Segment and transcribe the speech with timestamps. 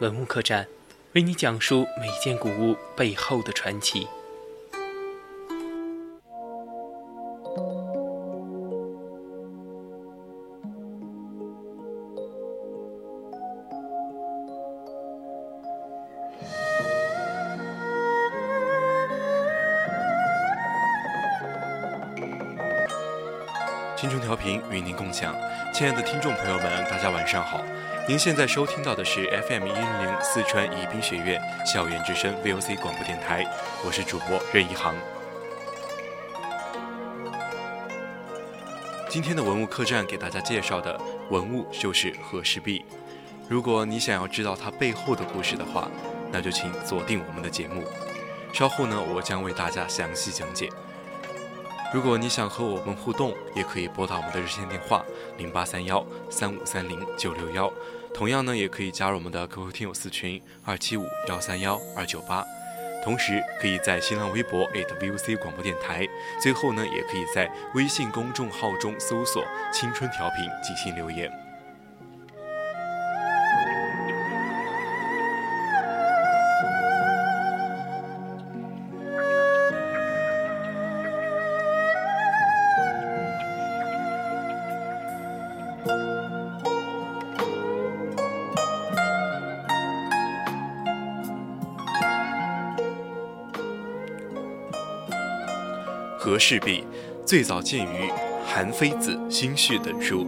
[0.00, 0.66] 文物客栈，
[1.12, 4.08] 为你讲述每件古物背后的传奇。
[23.94, 25.34] 青春调频与您共享，
[25.74, 27.60] 亲爱的听众朋友们，大家晚上好。
[28.10, 33.46] 您现在收听到的是 FM 一零零四川宜宾学院校园之声 VOC 广播电台，
[33.86, 34.96] 我是主播任一航。
[39.08, 42.84] 今天的文物客栈给大家介绍的文物就是和氏璧。
[43.48, 45.88] 如果你想要知道它背后的故事的话，
[46.32, 47.84] 那就请锁定我们的节目。
[48.52, 50.68] 稍后呢，我将为大家详细讲解。
[51.94, 55.04] 如果你想和我们互动，也可以拨打我们的热线电话
[55.38, 57.72] 零八三幺三五三零九六幺，
[58.12, 62.44] 同样呢，也可以加入我们的 QQ 听友四群二七五幺三幺二九八，
[63.02, 66.06] 同时可以在新浪微博 @VOC 广播电台，
[66.40, 69.42] 最后呢，也可以在微信公众号中搜索
[69.72, 71.32] “青春调频”进行留言。
[96.50, 96.84] 赤壁
[97.24, 98.08] 最早见于
[98.44, 100.26] 《韩非子·心绪》等书，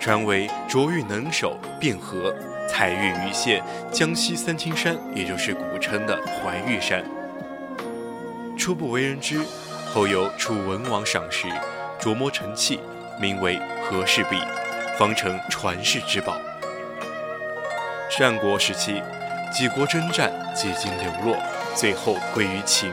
[0.00, 2.34] 传为琢玉能手，卞和
[2.66, 7.04] 采玉于县江西三清山，也就是古称的怀玉山。
[8.56, 9.38] 初不为人知，
[9.92, 11.46] 后由楚文王赏识，
[12.00, 12.80] 琢磨成器，
[13.20, 14.38] 名为和氏璧，
[14.98, 16.38] 方成传世之宝。
[18.08, 19.02] 战国时期，
[19.52, 21.36] 几国征战，几经流落，
[21.74, 22.90] 最后归于秦。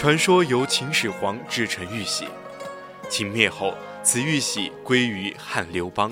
[0.00, 2.26] 传说由秦始皇制成玉玺，
[3.10, 6.10] 秦灭后，此玉玺归于汉刘邦，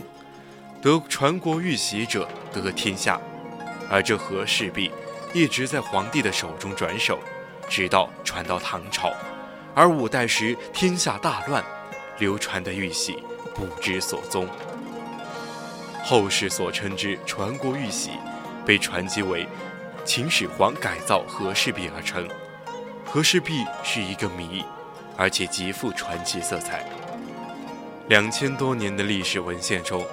[0.83, 3.19] 得传国玉玺者得天下。
[3.89, 4.91] 而这和氏璧
[5.33, 7.19] 一直在皇帝的手中转手，
[7.67, 9.11] 直到传到唐朝，
[9.75, 11.65] 而五代时天下大乱，
[12.19, 14.47] 流传的玉玺不知所踪。
[16.05, 18.11] 后世所称之传国玉玺，
[18.67, 19.49] 被传记为
[20.05, 22.29] 秦始皇改造和氏璧而成。
[23.11, 24.63] 和氏璧是一个谜，
[25.17, 26.85] 而且极富传奇色彩。
[28.09, 30.05] 两千多年的历史文献中，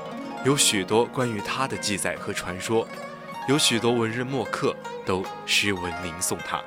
[0.45, 2.87] 有许多关于它的记载和传说，
[3.49, 4.73] 有许多文人墨客
[5.05, 6.61] 都诗文吟诵它。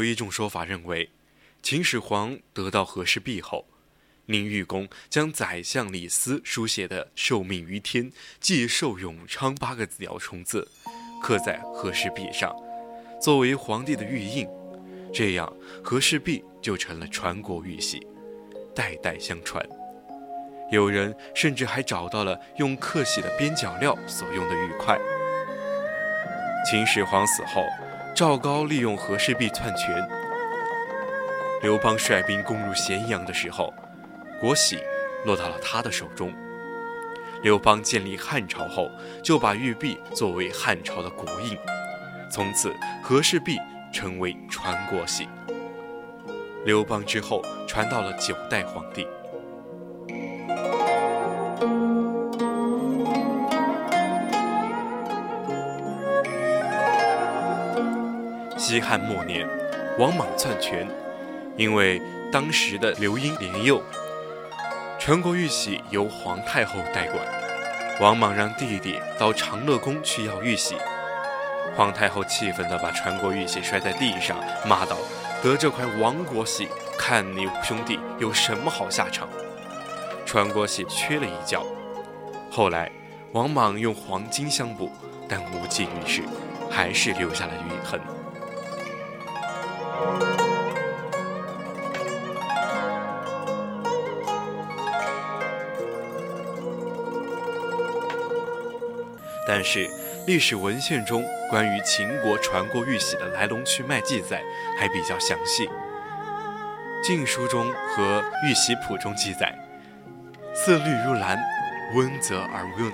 [0.00, 1.10] 有一种说法认为，
[1.62, 3.66] 秦始皇得到和氏璧后，
[4.24, 8.10] 令玉工将宰相李斯书写的“受命于天，
[8.40, 10.66] 既寿永昌”八个字要虫字
[11.22, 12.56] 刻在和氏璧上，
[13.20, 14.48] 作为皇帝的玉印，
[15.12, 18.00] 这样和氏璧就成了传国玉玺，
[18.74, 19.62] 代代相传。
[20.72, 24.98] 有人甚至还找到了用刻玺的边角料所用的玉块。
[26.70, 27.62] 秦始皇死后。
[28.14, 30.06] 赵高利用和氏璧篡权，
[31.62, 33.72] 刘邦率兵攻入咸阳的时候，
[34.40, 34.78] 国玺
[35.24, 36.32] 落到了他的手中。
[37.42, 38.90] 刘邦建立汉朝后，
[39.22, 41.56] 就把玉璧作为汉朝的国印，
[42.30, 43.58] 从此和氏璧
[43.90, 45.26] 成为传国玺。
[46.66, 49.06] 刘邦之后，传到了九代皇帝。
[58.70, 59.44] 西汉末年，
[59.98, 60.86] 王莽篡权，
[61.56, 62.00] 因为
[62.30, 63.82] 当时的刘英年幼，
[64.96, 67.18] 全国玉玺由皇太后代管。
[68.00, 70.76] 王莽让弟弟到长乐宫去要玉玺，
[71.74, 74.96] 皇太后气愤地把传国玉玺摔在地上，骂道
[75.42, 79.28] ：“得这块亡国玺，看你兄弟有什么好下场！”
[80.24, 81.66] 传国玺缺了一角，
[82.52, 82.88] 后来，
[83.32, 84.88] 王莽用黄金相补，
[85.28, 86.22] 但无济于事，
[86.70, 88.00] 还是留下了余痕。
[99.46, 99.90] 但是，
[100.28, 104.42] 历史文献中关于秦国传过玉玺的来龙去脉记载
[104.78, 105.66] 还比较详细，
[107.02, 109.52] 《晋书》中和《玉玺谱》中记载，
[110.54, 111.36] 色绿如蓝，
[111.94, 112.92] 温泽而润，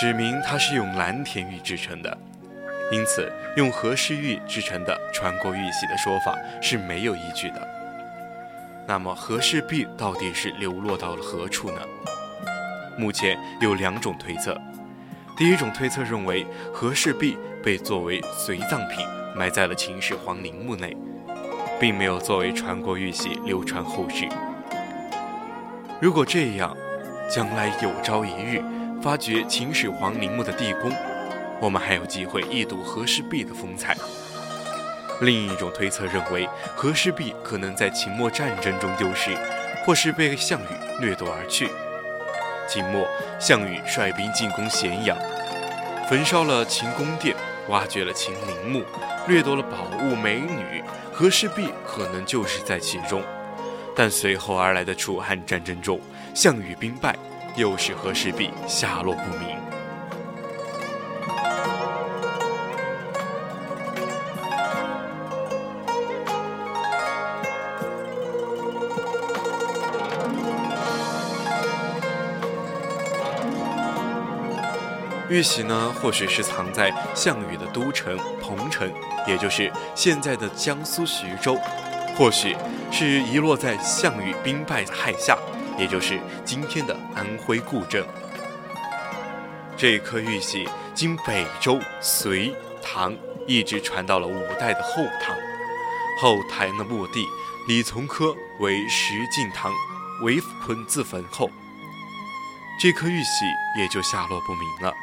[0.00, 2.16] 指明它是用蓝田玉制成的。
[2.90, 7.68] 因此，用和氏玉制成的传国玉玺的说法是没有依据的。
[8.86, 11.80] 那么，和氏璧到底是流落到了何处呢？
[12.98, 14.56] 目前有两种推测。
[15.36, 19.04] 第一种推测认为，和氏璧被作为随葬品
[19.34, 20.96] 埋在了秦始皇陵墓内，
[21.80, 24.28] 并没有作为传国玉玺流传后世。
[26.00, 26.76] 如果这样，
[27.28, 28.62] 将来有朝一日
[29.02, 30.92] 发掘秦始皇陵墓的地宫，
[31.60, 33.96] 我们还有机会一睹和氏璧的风采。
[35.20, 39.30] 另一种推测认为，和氏璧可能在秦末战争中丢失，
[39.84, 41.68] 或是被项羽掠夺而去。
[42.68, 43.06] 秦末，
[43.38, 45.16] 项羽率兵进攻咸阳，
[46.08, 47.36] 焚烧了秦宫殿，
[47.68, 48.84] 挖掘了秦陵墓，
[49.28, 53.22] 掠夺了宝物美女，和氏璧可能就是在其中。
[53.94, 56.00] 但随后而来的楚汉战争中，
[56.34, 57.16] 项羽兵败，
[57.54, 59.63] 又使和氏璧下落不明。
[75.34, 78.88] 玉玺呢，或许是藏在项羽的都城彭城，
[79.26, 81.56] 也就是现在的江苏徐州；
[82.16, 82.56] 或许
[82.92, 85.36] 是遗落在项羽兵败垓下，
[85.76, 88.06] 也就是今天的安徽固镇。
[89.76, 93.12] 这颗玉玺经北周、隋、唐，
[93.48, 95.36] 一直传到了五代的后唐。
[96.22, 97.26] 后唐的末帝
[97.66, 99.68] 李从珂为石敬瑭
[100.22, 101.50] 围困自焚后，
[102.80, 103.44] 这颗玉玺
[103.76, 104.94] 也就下落不明了。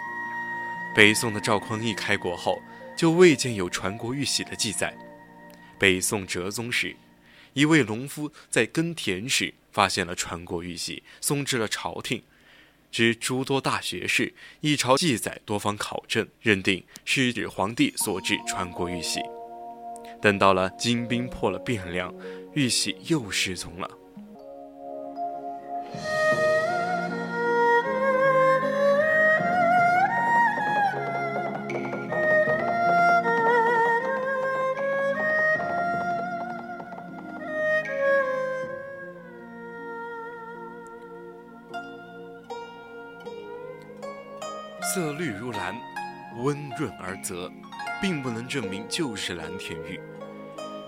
[0.93, 2.61] 北宋的赵匡胤开国后，
[2.97, 4.93] 就未见有传国玉玺的记载。
[5.79, 6.95] 北宋哲宗时，
[7.53, 12.21] 一位农夫在耕田时发现了传国玉玺，送至了朝廷。
[12.91, 19.21] 知诸多大学士一朝记载多方考证，认定是指皇帝所制传国玉玺。
[20.21, 22.13] 等到了金兵破了汴梁，
[22.53, 23.89] 玉玺又失踪了。
[44.93, 45.73] 色绿如蓝，
[46.35, 47.49] 温润而泽，
[48.01, 49.97] 并不能证明就是蓝田玉。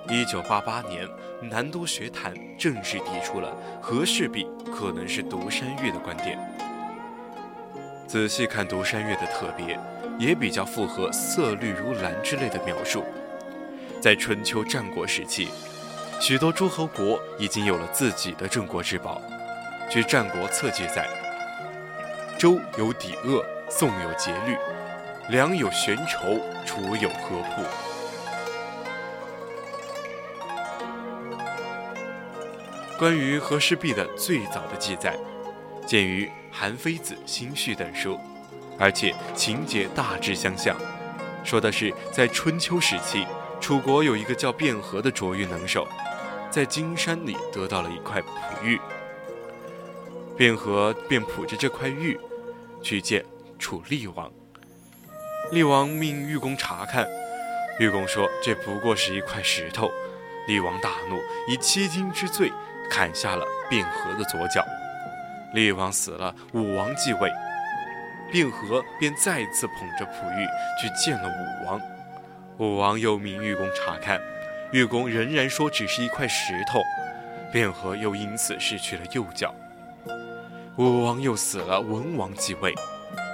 [0.09, 1.07] 一九八八年，
[1.41, 4.45] 南都学坛正式提出了和氏璧
[4.75, 6.37] 可能是独山玉的观点。
[8.05, 9.79] 仔细看独山玉的特别，
[10.19, 13.05] 也比较符合色绿如蓝之类的描述。
[14.01, 15.47] 在春秋战国时期，
[16.19, 19.21] 许多诸侯国已经有了自己的镇国之宝。
[19.89, 21.07] 据《战国策》记载，
[22.37, 23.41] 周有抵恶。
[23.75, 24.55] 宋有节律，
[25.29, 27.63] 梁有悬愁，楚有合铺。
[32.99, 35.17] 关于和氏璧的最早的记载，
[35.87, 38.19] 见于《韩非子·心序》等书，
[38.77, 40.77] 而且情节大致相像。
[41.43, 43.25] 说的是在春秋时期，
[43.59, 45.87] 楚国有一个叫卞和的卓玉能手，
[46.51, 48.29] 在荆山里得到了一块璞
[48.63, 48.79] 玉，
[50.37, 52.19] 卞和便捧着这块玉
[52.83, 53.25] 去见。
[53.63, 54.29] 楚厉王，
[55.53, 57.07] 厉王命玉公查看，
[57.79, 59.89] 玉公说这不过是一块石头。
[60.49, 61.17] 厉王大怒，
[61.47, 62.51] 以欺君之罪
[62.91, 64.65] 砍下了卞和的左脚。
[65.53, 67.31] 厉王死了，武王继位，
[68.33, 70.45] 卞和便再次捧着璞玉
[70.81, 71.81] 去见了武王。
[72.57, 74.19] 武王又命玉公查看，
[74.73, 76.81] 玉公仍然说只是一块石头，
[77.53, 79.55] 卞和又因此失去了右脚。
[80.77, 82.75] 武王又死了，文王继位。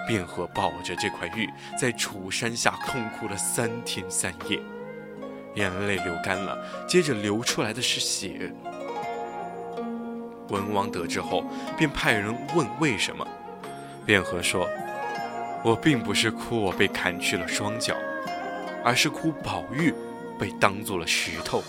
[0.10, 1.48] 卞和抱着这块玉，
[1.80, 4.60] 在楚山下痛哭了三天三夜，
[5.54, 8.51] 眼泪流干了，接着流出来的是血。
[10.48, 11.44] 文王得知后，
[11.78, 13.25] 便派人问为什么。
[14.08, 14.68] 卞和说
[15.63, 17.96] ：“我并不是哭我被砍去了双脚，
[18.84, 19.94] 而是哭宝玉
[20.39, 21.63] 被当做了石头。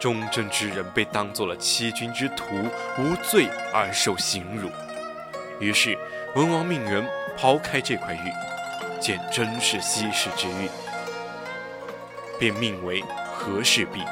[0.00, 2.46] 忠贞之人被当做了欺君之徒，
[2.96, 4.70] 无罪而受刑辱。”
[5.60, 5.94] 于是
[6.36, 7.04] 文王命人
[7.36, 10.70] 抛开这块玉，见真是稀世之玉，
[12.38, 13.02] 便命为
[13.34, 14.04] 和氏璧。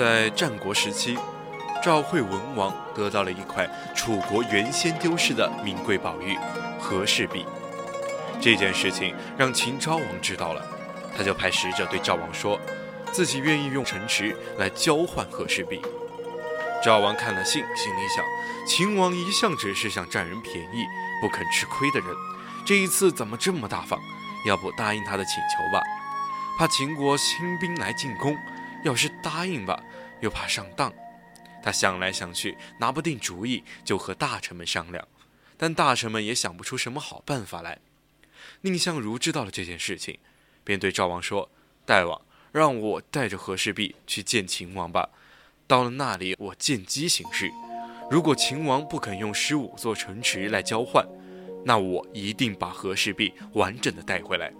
[0.00, 1.18] 在战国时期，
[1.84, 6.38] 赵惠文王得到了一块楚国原先丢失的名贵宝玉
[6.80, 7.44] 和氏璧。
[8.40, 10.64] 这件事情让秦昭王知道了，
[11.14, 12.58] 他就派使者对赵王说，
[13.12, 15.82] 自己愿意用城池来交换和氏璧。
[16.82, 18.24] 赵王看了信，心里想：
[18.66, 20.86] 秦王一向只是想占人便宜、
[21.20, 22.08] 不肯吃亏的人，
[22.66, 24.00] 这一次怎么这么大方？
[24.46, 25.82] 要不答应他的请求吧？
[26.58, 28.34] 怕秦国兴兵来进攻。
[28.84, 29.82] 要是答应吧，
[30.20, 30.92] 又怕上当。
[31.62, 35.06] 他想来想去，拿不定主意，就和大臣们商量。
[35.56, 37.78] 但大臣们也想不出什么好办法来。
[38.62, 40.18] 蔺相如知道了这件事情，
[40.64, 41.50] 便对赵王说
[41.84, 45.10] ：“大王，让我带着和氏璧去见秦王吧。
[45.66, 47.50] 到了那里，我见机行事。
[48.10, 51.06] 如果秦王不肯用十五座城池来交换，
[51.64, 54.50] 那我一定把和氏璧完整的带回来。”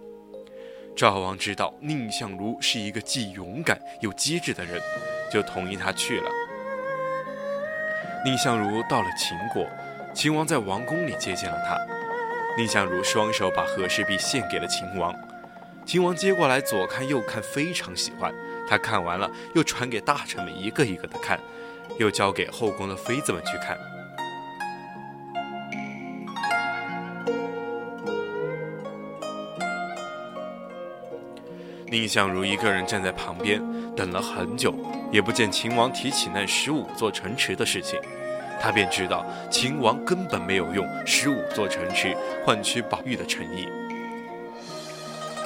[0.97, 4.81] 赵王知道宁相如是一个既勇敢又机智的人，
[5.33, 6.31] 就同意他去了。
[8.25, 9.67] 宁相如到了秦国，
[10.13, 11.79] 秦王在王宫里接见了他。
[12.59, 15.15] 宁相如双手把和氏璧献给了秦王，
[15.87, 18.35] 秦王接过来左看右看，非常喜欢。
[18.69, 21.41] 他看完了，又传给大臣们一个一个的看，
[21.99, 23.79] 又交给后宫的妃子们去看。
[31.91, 33.61] 宁相如一个人站在旁边，
[33.97, 34.73] 等了很久，
[35.11, 37.99] 也不见秦王提起那十五座城池的事情，
[38.61, 42.17] 他便知道秦王根本没有用十五座城池
[42.47, 43.69] 换取宝玉的诚意。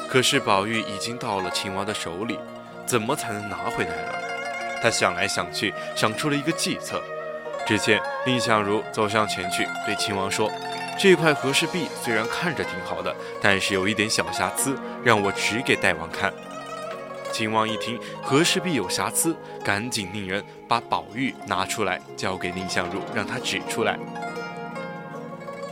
[0.06, 2.38] 可是宝玉已经到了秦王的手里，
[2.84, 4.12] 怎么才能拿回来呢？
[4.82, 7.02] 他想来想去，想出了一个计策。
[7.66, 10.50] 只见蔺相如走上前去，对秦王说。
[10.96, 16.32] 这块和氏璧虽然看着挺好的，但是有一点小瑕疵，让我指给大王看。
[17.32, 23.98] 秦王一听和氏璧有瑕疵，赶紧令人把宝玉拿出来，交给蔺相如，让他指出来。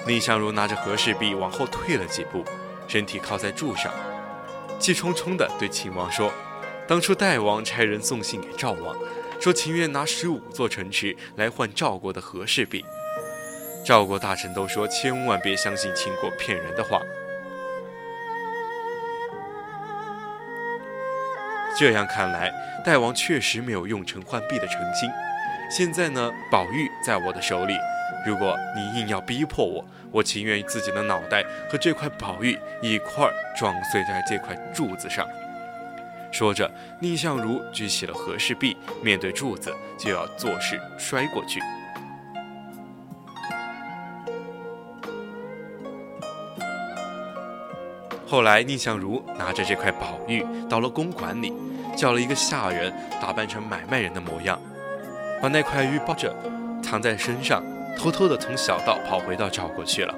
[0.05, 2.45] 蔺相如拿着和氏璧往后退了几步，
[2.89, 3.93] 身体靠在柱上，
[4.81, 6.33] 气冲冲地对秦王说
[6.89, 8.97] ：“当初大王差人送信给赵王，
[9.41, 12.85] 说情愿拿十五座城池来换赵国的和氏璧。”
[13.85, 17.03] 赵国大臣都说：“千万别相信秦国骗人的话。”
[21.77, 22.53] 这样看来，
[22.85, 25.11] 大王确实没有用成换币的诚心。
[25.71, 27.75] 现在呢，宝玉在我的手里，
[28.25, 35.27] 如果你硬要逼迫我，我情愿自己的脑袋和这块宝玉一块儿撞碎在这块柱子上。
[36.31, 36.71] 说着，
[37.01, 41.61] 蔺相如举起了和氏璧，面对柱子就要作势摔过去。
[48.33, 51.53] 后来，宁相如拿着这块宝玉到了公馆里，
[51.95, 54.59] 叫了一个下人打扮成买卖人的模样，
[55.43, 56.35] 把那块玉抱着，
[56.83, 57.63] 藏在身上，
[57.95, 60.15] 偷偷的从小道跑回到赵国去了。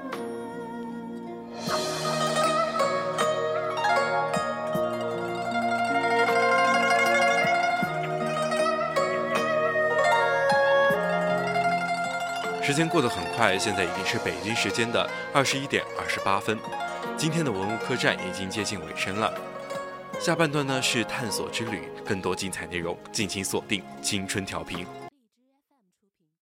[12.62, 16.56] 时间过得很快，现在已经是北京时间的二十一点二十八分。
[17.24, 19.32] 今天的文物客栈已经接近尾声了，
[20.20, 24.86] 下半段呢是探索之旅，更多精彩内容，敬请锁定青春调频。